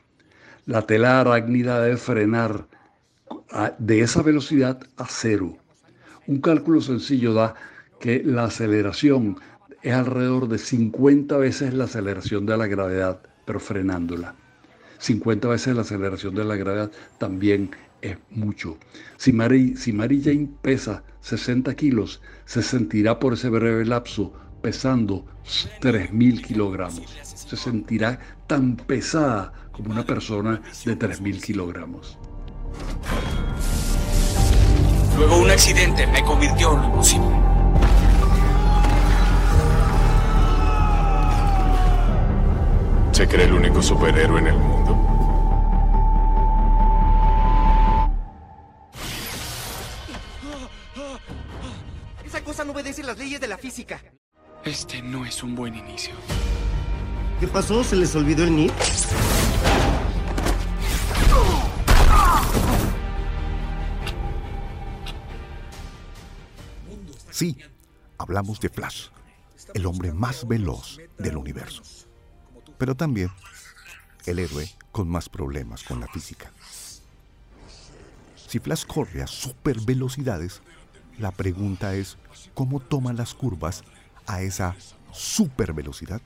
La 0.68 0.84
tela 0.84 1.20
arácnida 1.20 1.82
debe 1.82 1.98
frenar 1.98 2.68
de 3.80 4.02
esa 4.02 4.22
velocidad 4.22 4.82
a 4.98 5.08
cero. 5.10 5.58
Un 6.28 6.42
cálculo 6.42 6.80
sencillo 6.80 7.34
da 7.34 7.56
que 8.00 8.22
la 8.24 8.44
aceleración 8.44 9.40
es 9.82 9.94
alrededor 9.96 10.48
de 10.48 10.60
50 10.60 11.38
veces 11.38 11.74
la 11.74 11.86
aceleración 11.86 12.46
de 12.46 12.56
la 12.56 12.68
gravedad, 12.68 13.20
pero 13.46 13.60
frenándola. 13.60 14.36
50 15.00 15.48
veces 15.48 15.76
la 15.76 15.82
aceleración 15.82 16.36
de 16.36 16.46
la 16.46 16.56
gravedad 16.56 16.92
también 17.18 17.72
es 18.02 18.18
mucho. 18.30 18.78
Si 19.18 19.34
Mary, 19.34 19.76
si 19.76 19.94
Mary 19.94 20.22
Jane 20.24 20.50
pesa 20.62 21.04
60 21.22 21.76
kilos, 21.76 22.22
se 22.46 22.62
sentirá 22.62 23.20
por 23.20 23.34
ese 23.34 23.50
breve 23.50 23.86
lapso 23.86 24.34
pesando 24.62 25.26
3.000 25.82 26.42
kilogramos. 26.42 27.04
Se 27.24 27.56
sentirá 27.56 28.20
tan 28.48 28.76
pesada 28.76 29.54
como 29.72 29.92
una 29.92 30.06
persona 30.06 30.62
de 30.86 30.98
3.000 30.98 31.42
kilogramos. 31.42 32.18
Luego 35.18 35.42
un 35.42 35.52
accidente 35.52 36.08
me 36.08 36.24
convirtió 36.24 36.74
en 36.74 36.82
lo 36.82 36.86
imposible. 36.88 37.28
Se 43.12 43.28
cree 43.28 43.46
el 43.46 43.54
único 43.54 43.82
superhéroe 43.82 44.40
en 44.40 44.48
el 44.48 44.56
mundo. 44.56 45.09
Las 53.10 53.18
leyes 53.18 53.42
de 53.42 53.48
la 53.48 53.58
física. 53.58 54.00
Este 54.64 55.02
no 55.02 55.26
es 55.26 55.42
un 55.42 55.56
buen 55.56 55.74
inicio. 55.74 56.14
¿Qué 57.40 57.48
pasó? 57.48 57.84
¿Se 57.84 57.96
les 57.96 58.16
olvidó 58.16 58.44
el 58.44 58.56
NIT? 58.56 58.72
Sí, 67.32 67.58
hablamos 68.20 68.60
de 68.60 68.70
Flash, 68.70 69.08
el 69.74 69.88
hombre 69.88 70.14
más 70.14 70.48
veloz 70.48 71.00
del 71.18 71.38
universo. 71.38 71.82
Pero 72.78 72.94
también 72.94 73.32
el 74.28 74.38
héroe 74.38 74.70
con 74.92 75.10
más 75.10 75.30
problemas 75.30 75.84
con 75.84 76.00
la 76.00 76.08
física. 76.08 76.52
Si 78.36 78.60
Flash 78.60 78.86
corre 78.86 79.24
a 79.24 79.28
super 79.28 79.80
velocidades, 79.82 80.62
la 81.20 81.32
pregunta 81.32 81.96
es 81.96 82.18
cómo 82.54 82.80
toma 82.80 83.14
las 83.14 83.34
curvas 83.34 83.84
a 84.26 84.42
esa 84.42 84.76
super 85.12 85.74
velocidad. 85.74 86.22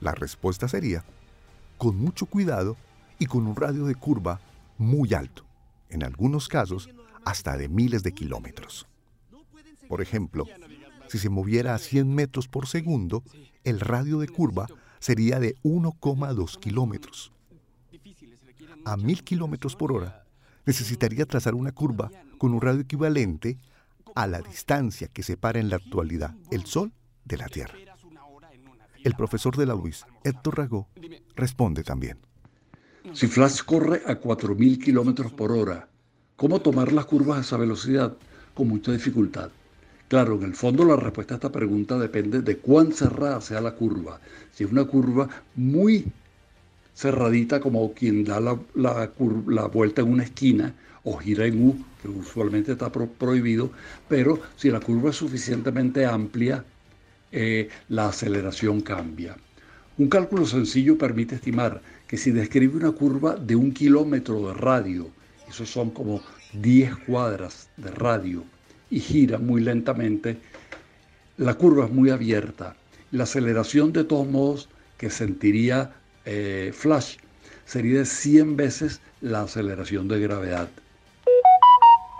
La 0.00 0.12
respuesta 0.12 0.68
sería 0.68 1.02
con 1.78 1.96
mucho 1.96 2.26
cuidado 2.26 2.76
y 3.18 3.26
con 3.26 3.46
un 3.46 3.56
radio 3.56 3.86
de 3.86 3.94
curva 3.94 4.40
muy 4.78 5.14
alto, 5.14 5.44
en 5.88 6.04
algunos 6.04 6.48
casos 6.48 6.90
hasta 7.24 7.56
de 7.56 7.68
miles 7.68 8.02
de 8.02 8.12
kilómetros. 8.12 8.86
Por 9.88 10.02
ejemplo, 10.02 10.46
si 11.08 11.18
se 11.18 11.30
moviera 11.30 11.74
a 11.74 11.78
100 11.78 12.14
metros 12.14 12.48
por 12.48 12.66
segundo, 12.66 13.22
el 13.64 13.80
radio 13.80 14.18
de 14.18 14.28
curva 14.28 14.66
sería 14.98 15.40
de 15.40 15.56
1,2 15.62 16.58
kilómetros. 16.58 17.32
A 18.84 18.96
1000 18.96 19.24
kilómetros 19.24 19.74
por 19.74 19.92
hora, 19.92 20.24
necesitaría 20.66 21.24
trazar 21.24 21.54
una 21.54 21.72
curva 21.72 22.10
con 22.38 22.52
un 22.52 22.60
radio 22.60 22.80
equivalente 22.80 23.56
a 24.16 24.26
la 24.26 24.40
distancia 24.40 25.06
que 25.08 25.22
separa 25.22 25.60
en 25.60 25.70
la 25.70 25.76
actualidad 25.76 26.34
el 26.50 26.66
Sol 26.66 26.92
de 27.24 27.36
la 27.36 27.46
Tierra. 27.46 27.74
El 29.04 29.14
profesor 29.14 29.56
de 29.56 29.66
la 29.66 29.76
UIS, 29.76 30.04
Héctor 30.24 30.58
Ragó, 30.58 30.88
responde 31.36 31.84
también. 31.84 32.18
Si 33.12 33.28
Flash 33.28 33.62
corre 33.62 34.02
a 34.06 34.20
4.000 34.20 34.82
kilómetros 34.82 35.32
por 35.32 35.52
hora, 35.52 35.88
¿cómo 36.34 36.60
tomar 36.60 36.92
las 36.92 37.06
curvas 37.06 37.38
a 37.38 37.40
esa 37.42 37.56
velocidad? 37.56 38.16
Con 38.54 38.66
mucha 38.68 38.90
dificultad. 38.90 39.50
Claro, 40.08 40.36
en 40.36 40.44
el 40.44 40.54
fondo 40.54 40.84
la 40.84 40.96
respuesta 40.96 41.34
a 41.34 41.36
esta 41.36 41.52
pregunta 41.52 41.98
depende 41.98 42.40
de 42.40 42.56
cuán 42.58 42.92
cerrada 42.92 43.40
sea 43.40 43.60
la 43.60 43.74
curva. 43.74 44.20
Si 44.52 44.64
es 44.64 44.72
una 44.72 44.84
curva 44.84 45.28
muy 45.54 46.06
cerradita 46.94 47.60
como 47.60 47.92
quien 47.92 48.24
da 48.24 48.40
la, 48.40 48.58
la, 48.74 49.66
vuelta 49.66 50.00
en 50.00 50.10
una 50.10 50.24
esquina 50.24 50.74
o 51.08 51.16
gira 51.18 51.46
en 51.46 51.68
U, 51.68 51.76
que 52.02 52.08
usualmente 52.08 52.72
está 52.72 52.90
prohibido, 52.90 53.70
pero 54.08 54.40
si 54.56 54.70
la 54.70 54.80
curva 54.80 55.10
es 55.10 55.16
suficientemente 55.16 56.04
amplia, 56.04 56.64
eh, 57.30 57.68
la 57.88 58.08
aceleración 58.08 58.80
cambia. 58.80 59.36
Un 59.98 60.08
cálculo 60.08 60.44
sencillo 60.46 60.98
permite 60.98 61.36
estimar 61.36 61.80
que 62.08 62.16
si 62.16 62.32
describe 62.32 62.76
una 62.76 62.90
curva 62.90 63.36
de 63.36 63.54
un 63.54 63.70
kilómetro 63.72 64.48
de 64.48 64.54
radio, 64.54 65.08
eso 65.48 65.64
son 65.64 65.90
como 65.90 66.22
10 66.54 66.96
cuadras 67.06 67.68
de 67.76 67.92
radio, 67.92 68.42
y 68.90 68.98
gira 68.98 69.38
muy 69.38 69.60
lentamente, 69.60 70.38
la 71.36 71.54
curva 71.54 71.84
es 71.84 71.92
muy 71.92 72.10
abierta. 72.10 72.74
La 73.12 73.24
aceleración 73.24 73.92
de 73.92 74.02
todos 74.02 74.26
modos 74.26 74.68
que 74.98 75.10
sentiría 75.10 75.92
eh, 76.24 76.72
Flash 76.74 77.18
sería 77.64 78.00
de 78.00 78.06
100 78.06 78.56
veces 78.56 79.00
la 79.20 79.42
aceleración 79.42 80.08
de 80.08 80.18
gravedad. 80.18 80.68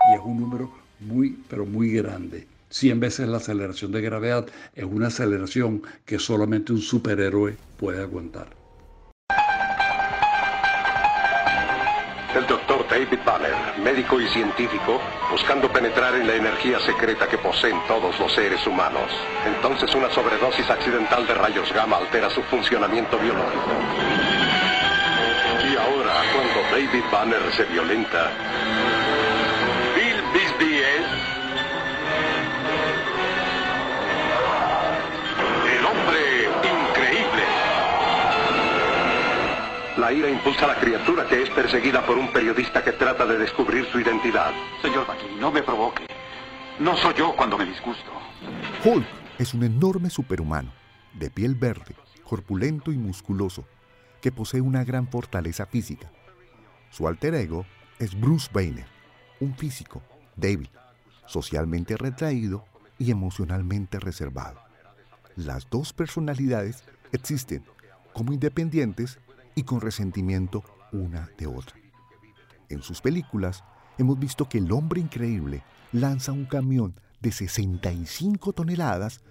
Y 0.09 0.15
es 0.15 0.21
un 0.23 0.39
número 0.39 0.71
muy, 0.99 1.37
pero 1.49 1.65
muy 1.65 1.91
grande. 1.91 2.47
100 2.69 2.99
veces 2.99 3.27
la 3.27 3.37
aceleración 3.37 3.91
de 3.91 4.01
gravedad 4.01 4.45
es 4.75 4.83
una 4.83 5.07
aceleración 5.07 5.83
que 6.05 6.19
solamente 6.19 6.73
un 6.73 6.81
superhéroe 6.81 7.55
puede 7.79 8.01
aguantar. 8.01 8.47
El 12.35 12.45
doctor 12.45 12.85
David 12.89 13.19
Banner, 13.25 13.79
médico 13.81 14.19
y 14.21 14.27
científico, 14.27 14.99
buscando 15.31 15.71
penetrar 15.71 16.13
en 16.15 16.27
la 16.27 16.35
energía 16.35 16.79
secreta 16.79 17.27
que 17.27 17.37
poseen 17.37 17.77
todos 17.87 18.19
los 18.19 18.31
seres 18.33 18.65
humanos. 18.67 19.09
Entonces 19.45 19.95
una 19.95 20.09
sobredosis 20.11 20.69
accidental 20.69 21.25
de 21.25 21.33
rayos 21.33 21.73
gamma 21.73 21.97
altera 21.97 22.29
su 22.29 22.43
funcionamiento 22.43 23.17
biológico. 23.17 23.71
Y 25.71 25.75
ahora, 25.77 26.13
cuando 26.33 26.61
David 26.71 27.03
Banner 27.11 27.41
se 27.55 27.63
violenta, 27.65 28.31
La 39.97 40.13
ira 40.13 40.29
impulsa 40.29 40.65
a 40.65 40.67
la 40.67 40.79
criatura 40.79 41.27
que 41.27 41.41
es 41.41 41.49
perseguida 41.49 42.05
por 42.05 42.19
un 42.19 42.31
periodista 42.31 42.83
que 42.83 42.91
trata 42.91 43.25
de 43.25 43.39
descubrir 43.39 43.83
su 43.91 43.99
identidad. 43.99 44.51
Señor 44.83 45.07
Buckley, 45.07 45.35
no 45.39 45.51
me 45.51 45.63
provoque. 45.63 46.05
No 46.79 46.95
soy 46.95 47.15
yo 47.15 47.35
cuando 47.35 47.57
me 47.57 47.65
disgusto. 47.65 48.11
Hulk 48.83 49.07
es 49.39 49.55
un 49.55 49.63
enorme 49.63 50.11
superhumano, 50.11 50.71
de 51.15 51.31
piel 51.31 51.55
verde, 51.55 51.95
corpulento 52.23 52.91
y 52.91 52.97
musculoso, 52.97 53.65
que 54.21 54.31
posee 54.31 54.61
una 54.61 54.83
gran 54.83 55.07
fortaleza 55.07 55.65
física. 55.65 56.11
Su 56.91 57.07
alter 57.07 57.33
ego 57.33 57.65
es 57.97 58.19
Bruce 58.19 58.49
Banner, 58.53 58.85
un 59.39 59.55
físico 59.55 60.03
débil, 60.35 60.69
socialmente 61.25 61.97
retraído 61.97 62.65
y 62.99 63.09
emocionalmente 63.09 63.99
reservado. 63.99 64.61
Las 65.35 65.67
dos 65.71 65.91
personalidades 65.91 66.83
existen 67.11 67.65
como 68.13 68.31
independientes 68.31 69.17
y 69.57 69.63
con 69.63 69.81
resentimiento 69.81 70.63
una 70.93 71.31
de 71.35 71.47
otra. 71.47 71.75
En 72.69 72.83
sus 72.83 73.01
películas 73.01 73.63
hemos 73.97 74.19
visto 74.19 74.47
que 74.47 74.59
el 74.59 74.71
hombre 74.71 75.01
increíble 75.01 75.63
lanza 75.91 76.31
un 76.31 76.45
camión 76.45 76.93
de 77.21 77.31
65 77.31 78.53
toneladas 78.53 79.21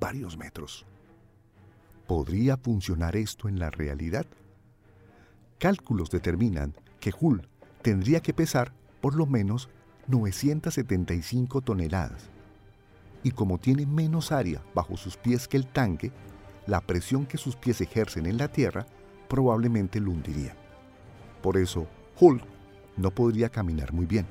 varios 0.00 0.38
metros. 0.38 0.86
¿Podría 2.06 2.56
funcionar 2.56 3.14
esto 3.14 3.46
en 3.46 3.58
la 3.58 3.68
realidad? 3.68 4.24
Cálculos 5.58 6.10
determinan 6.10 6.74
que 6.98 7.12
Hull 7.20 7.46
tendría 7.82 8.20
que 8.20 8.32
pesar 8.32 8.72
por 9.02 9.14
lo 9.14 9.26
menos 9.26 9.68
975 10.06 11.60
toneladas. 11.60 12.30
Y 13.22 13.32
como 13.32 13.58
tiene 13.58 13.84
menos 13.84 14.32
área 14.32 14.62
bajo 14.74 14.96
sus 14.96 15.18
pies 15.18 15.46
que 15.46 15.58
el 15.58 15.66
tanque, 15.66 16.10
la 16.66 16.80
presión 16.80 17.26
que 17.26 17.36
sus 17.36 17.54
pies 17.54 17.82
ejercen 17.82 18.24
en 18.24 18.38
la 18.38 18.48
Tierra 18.48 18.86
probablemente 19.34 19.98
lo 19.98 20.12
hundiría. 20.12 20.54
Por 21.42 21.56
eso, 21.56 21.88
Hulk 22.20 22.44
no 22.96 23.10
podría 23.10 23.48
caminar 23.48 23.92
muy 23.92 24.06
bien. 24.06 24.26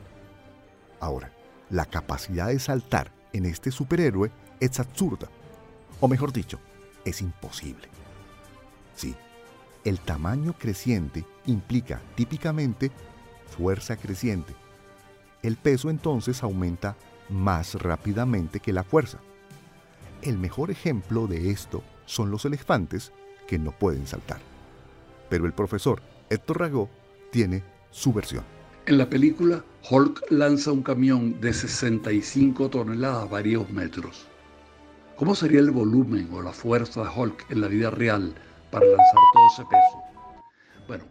Ahora, 1.01 1.29
la 1.69 1.85
capacidad 1.85 2.47
de 2.47 2.57
saltar 2.57 3.11
en 3.33 3.45
este 3.45 3.69
superhéroe 3.69 4.31
es 4.61 4.79
absurda, 4.79 5.27
o 5.99 6.07
mejor 6.07 6.31
dicho, 6.31 6.57
es 7.03 7.21
imposible. 7.21 7.89
Sí, 8.95 9.13
el 9.83 9.99
tamaño 9.99 10.53
creciente 10.57 11.25
implica 11.47 11.99
típicamente 12.15 12.89
fuerza 13.57 13.97
creciente. 13.97 14.55
El 15.41 15.57
peso 15.57 15.89
entonces 15.89 16.43
aumenta 16.43 16.95
más 17.27 17.75
rápidamente 17.75 18.61
que 18.61 18.71
la 18.71 18.85
fuerza. 18.85 19.17
El 20.21 20.37
mejor 20.37 20.71
ejemplo 20.71 21.27
de 21.27 21.51
esto 21.51 21.83
son 22.05 22.31
los 22.31 22.45
elefantes 22.45 23.11
que 23.49 23.59
no 23.59 23.73
pueden 23.73 24.07
saltar. 24.07 24.52
Pero 25.33 25.47
el 25.47 25.53
profesor 25.53 25.99
Héctor 26.29 26.59
Ragó 26.59 26.91
tiene 27.31 27.63
su 27.89 28.13
versión. 28.13 28.43
En 28.85 28.99
la 28.99 29.09
película, 29.09 29.65
Hulk 29.89 30.29
lanza 30.29 30.71
un 30.71 30.83
camión 30.83 31.41
de 31.41 31.51
65 31.51 32.69
toneladas 32.69 33.27
varios 33.31 33.67
metros. 33.71 34.27
¿Cómo 35.15 35.33
sería 35.33 35.59
el 35.59 35.71
volumen 35.71 36.29
o 36.31 36.43
la 36.43 36.51
fuerza 36.51 37.01
de 37.01 37.09
Hulk 37.09 37.49
en 37.49 37.61
la 37.61 37.67
vida 37.67 37.89
real 37.89 38.35
para 38.69 38.85
lanzar 38.85 39.21
todo 39.33 39.47
ese 39.53 39.63
peso? 39.63 40.03
Bueno, 40.87 41.05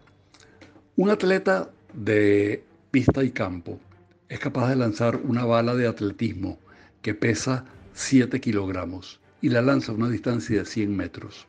un 0.95 1.11
atleta 1.11 1.73
de 1.93 2.65
pista 2.93 3.25
y 3.25 3.33
campo 3.33 3.81
es 4.29 4.39
capaz 4.39 4.69
de 4.69 4.77
lanzar 4.77 5.17
una 5.17 5.45
bala 5.45 5.75
de 5.75 5.89
atletismo 5.89 6.61
que 7.01 7.15
pesa 7.15 7.65
7 7.95 8.41
kilogramos 8.41 9.19
y 9.41 9.49
la 9.49 9.63
lanza 9.63 9.91
a 9.91 9.97
una 9.97 10.09
distancia 10.09 10.61
de 10.61 10.65
100 10.65 10.97
metros. 10.97 11.49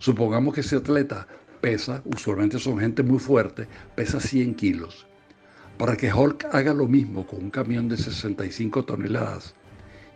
Supongamos 0.00 0.54
que 0.54 0.62
ese 0.62 0.74
atleta 0.74 1.28
pesa, 1.60 2.02
usualmente 2.04 2.58
son 2.58 2.78
gente 2.78 3.02
muy 3.02 3.18
fuerte, 3.18 3.68
pesa 3.94 4.20
100 4.20 4.54
kilos. 4.54 5.06
Para 5.78 5.96
que 5.96 6.12
Hulk 6.12 6.46
haga 6.52 6.74
lo 6.74 6.86
mismo 6.86 7.26
con 7.26 7.44
un 7.44 7.50
camión 7.50 7.88
de 7.88 7.96
65 7.96 8.84
toneladas 8.84 9.54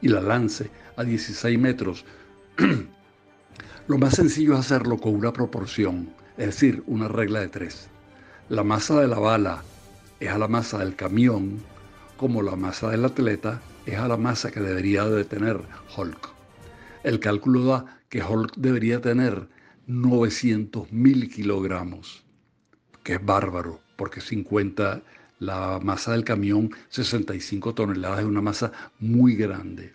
y 0.02 0.08
la 0.08 0.20
lance 0.20 0.70
a 0.96 1.04
16 1.04 1.58
metros, 1.58 2.04
lo 3.88 3.98
más 3.98 4.14
sencillo 4.14 4.54
es 4.54 4.60
hacerlo 4.60 4.98
con 4.98 5.14
una 5.14 5.32
proporción, 5.32 6.10
es 6.36 6.46
decir, 6.46 6.82
una 6.86 7.08
regla 7.08 7.40
de 7.40 7.48
tres. 7.48 7.88
La 8.48 8.62
masa 8.62 9.00
de 9.00 9.08
la 9.08 9.18
bala 9.18 9.62
es 10.20 10.28
a 10.30 10.38
la 10.38 10.48
masa 10.48 10.78
del 10.78 10.96
camión, 10.96 11.62
como 12.16 12.42
la 12.42 12.56
masa 12.56 12.90
del 12.90 13.04
atleta 13.04 13.60
es 13.86 13.96
a 13.96 14.08
la 14.08 14.16
masa 14.16 14.50
que 14.50 14.60
debería 14.60 15.04
de 15.06 15.24
tener 15.24 15.60
Hulk. 15.96 16.28
El 17.02 17.20
cálculo 17.20 17.64
da 17.64 18.00
que 18.08 18.22
Hulk 18.22 18.54
debería 18.56 19.00
tener 19.00 19.48
900 19.86 20.92
mil 20.92 21.28
kilogramos, 21.28 22.24
que 23.02 23.14
es 23.14 23.24
bárbaro, 23.24 23.80
porque 23.96 24.20
50, 24.20 25.02
la 25.38 25.80
masa 25.82 26.12
del 26.12 26.24
camión, 26.24 26.70
65 26.88 27.74
toneladas, 27.74 28.20
es 28.20 28.24
una 28.26 28.40
masa 28.40 28.72
muy 28.98 29.34
grande. 29.36 29.92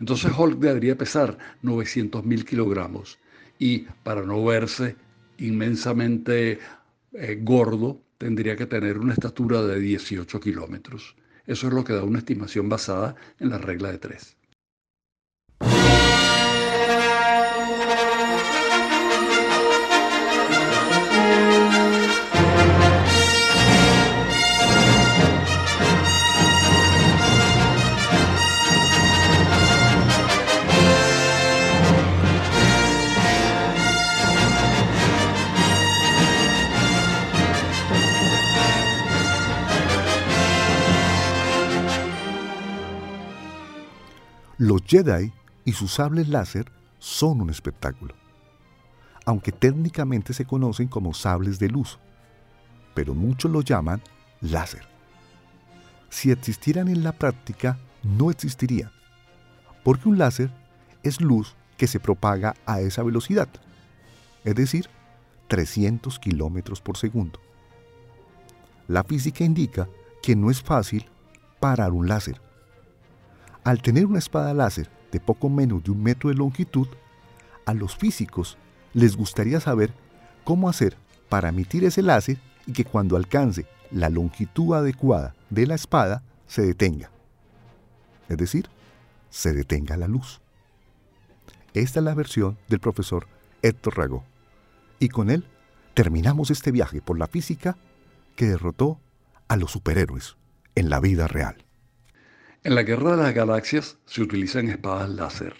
Entonces 0.00 0.32
Hulk 0.36 0.58
debería 0.58 0.96
pesar 0.96 1.38
900 1.62 2.24
mil 2.24 2.44
kilogramos 2.44 3.18
y 3.58 3.80
para 4.02 4.22
no 4.22 4.44
verse 4.44 4.96
inmensamente 5.38 6.58
eh, 7.12 7.38
gordo, 7.42 8.00
tendría 8.18 8.56
que 8.56 8.66
tener 8.66 8.98
una 8.98 9.12
estatura 9.12 9.62
de 9.62 9.78
18 9.78 10.40
kilómetros. 10.40 11.16
Eso 11.46 11.68
es 11.68 11.72
lo 11.72 11.84
que 11.84 11.92
da 11.92 12.02
una 12.02 12.18
estimación 12.18 12.68
basada 12.68 13.16
en 13.38 13.50
la 13.50 13.58
regla 13.58 13.90
de 13.90 13.98
tres. 13.98 14.37
Los 44.68 44.82
Jedi 44.86 45.32
y 45.64 45.72
sus 45.72 45.94
sables 45.94 46.28
láser 46.28 46.70
son 46.98 47.40
un 47.40 47.48
espectáculo, 47.48 48.14
aunque 49.24 49.50
técnicamente 49.50 50.34
se 50.34 50.44
conocen 50.44 50.88
como 50.88 51.14
sables 51.14 51.58
de 51.58 51.70
luz, 51.70 51.98
pero 52.92 53.14
muchos 53.14 53.50
lo 53.50 53.62
llaman 53.62 54.02
láser. 54.42 54.82
Si 56.10 56.30
existieran 56.30 56.88
en 56.88 57.02
la 57.02 57.12
práctica, 57.12 57.78
no 58.02 58.30
existirían, 58.30 58.90
porque 59.84 60.06
un 60.06 60.18
láser 60.18 60.50
es 61.02 61.22
luz 61.22 61.56
que 61.78 61.86
se 61.86 61.98
propaga 61.98 62.54
a 62.66 62.82
esa 62.82 63.02
velocidad, 63.02 63.48
es 64.44 64.54
decir, 64.54 64.90
300 65.46 66.18
kilómetros 66.18 66.82
por 66.82 66.98
segundo. 66.98 67.40
La 68.86 69.02
física 69.02 69.44
indica 69.44 69.88
que 70.22 70.36
no 70.36 70.50
es 70.50 70.60
fácil 70.60 71.06
parar 71.58 71.92
un 71.92 72.06
láser 72.06 72.46
al 73.68 73.82
tener 73.82 74.06
una 74.06 74.18
espada 74.18 74.54
láser 74.54 74.88
de 75.12 75.20
poco 75.20 75.50
menos 75.50 75.84
de 75.84 75.90
un 75.90 76.02
metro 76.02 76.30
de 76.30 76.36
longitud, 76.36 76.88
a 77.66 77.74
los 77.74 77.94
físicos 77.94 78.56
les 78.94 79.14
gustaría 79.14 79.60
saber 79.60 79.92
cómo 80.42 80.70
hacer 80.70 80.96
para 81.28 81.50
emitir 81.50 81.84
ese 81.84 82.00
láser 82.00 82.38
y 82.64 82.72
que 82.72 82.86
cuando 82.86 83.14
alcance 83.14 83.66
la 83.90 84.08
longitud 84.08 84.74
adecuada 84.74 85.34
de 85.50 85.66
la 85.66 85.74
espada 85.74 86.22
se 86.46 86.62
detenga. 86.62 87.10
Es 88.30 88.38
decir, 88.38 88.70
se 89.28 89.52
detenga 89.52 89.98
la 89.98 90.08
luz. 90.08 90.40
Esta 91.74 92.00
es 92.00 92.04
la 92.04 92.14
versión 92.14 92.56
del 92.68 92.80
profesor 92.80 93.26
Héctor 93.60 93.98
Ragó. 93.98 94.24
Y 94.98 95.10
con 95.10 95.28
él 95.28 95.44
terminamos 95.92 96.50
este 96.50 96.72
viaje 96.72 97.02
por 97.02 97.18
la 97.18 97.26
física 97.26 97.76
que 98.34 98.46
derrotó 98.46 98.98
a 99.46 99.56
los 99.56 99.72
superhéroes 99.72 100.38
en 100.74 100.88
la 100.88 101.00
vida 101.00 101.28
real. 101.28 101.67
En 102.68 102.74
la 102.74 102.82
Guerra 102.82 103.12
de 103.12 103.22
las 103.22 103.34
Galaxias 103.34 103.96
se 104.04 104.20
utilizan 104.20 104.68
espadas 104.68 105.08
láser. 105.08 105.54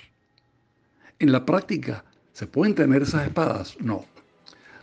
En 1.19 1.33
la 1.33 1.47
práctica, 1.47 2.05
¿se 2.35 2.47
pueden 2.47 2.75
tener 2.75 3.01
esas 3.01 3.27
espadas? 3.27 3.79
No. 3.81 4.05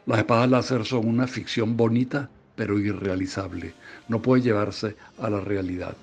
Las 0.08 0.18
espadas 0.18 0.50
láser 0.50 0.86
son 0.86 1.08
una 1.08 1.28
ficción 1.28 1.78
bonita, 1.78 2.32
pero 2.56 2.80
irrealizable. 2.80 3.76
No 4.08 4.24
puede 4.24 4.42
llevarse 4.42 4.96
a 5.20 5.30
la 5.30 5.40
realidad. 5.40 5.96